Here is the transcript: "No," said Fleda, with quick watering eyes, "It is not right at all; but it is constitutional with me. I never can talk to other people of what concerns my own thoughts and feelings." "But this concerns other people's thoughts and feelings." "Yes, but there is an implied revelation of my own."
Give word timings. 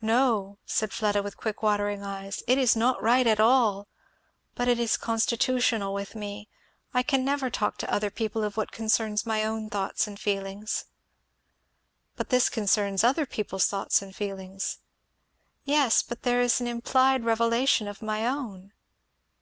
"No," 0.00 0.56
said 0.64 0.90
Fleda, 0.90 1.22
with 1.22 1.36
quick 1.36 1.62
watering 1.62 2.02
eyes, 2.02 2.42
"It 2.48 2.56
is 2.56 2.74
not 2.74 3.02
right 3.02 3.26
at 3.26 3.38
all; 3.38 3.88
but 4.54 4.68
it 4.68 4.78
is 4.80 4.96
constitutional 4.96 5.92
with 5.92 6.14
me. 6.14 6.48
I 6.94 7.04
never 7.18 7.50
can 7.50 7.52
talk 7.52 7.76
to 7.76 7.92
other 7.92 8.08
people 8.10 8.42
of 8.42 8.56
what 8.56 8.72
concerns 8.72 9.26
my 9.26 9.44
own 9.44 9.68
thoughts 9.68 10.06
and 10.06 10.18
feelings." 10.18 10.86
"But 12.16 12.30
this 12.30 12.48
concerns 12.48 13.04
other 13.04 13.26
people's 13.26 13.66
thoughts 13.66 14.00
and 14.00 14.16
feelings." 14.16 14.78
"Yes, 15.66 16.02
but 16.02 16.22
there 16.22 16.40
is 16.40 16.62
an 16.62 16.66
implied 16.66 17.26
revelation 17.26 17.86
of 17.86 18.00
my 18.00 18.26
own." 18.26 18.72